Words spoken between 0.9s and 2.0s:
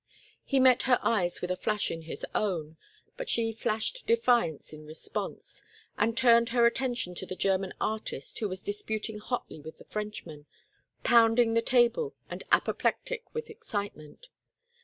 eyes with a flash